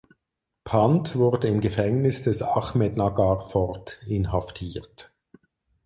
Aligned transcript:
Pant 0.63 1.15
wurde 1.15 1.47
im 1.47 1.61
Gefängnis 1.61 2.23
des 2.23 2.41
"Ahmednagar 2.41 3.47
Fort" 3.51 4.01
inhaftiert. 4.07 5.13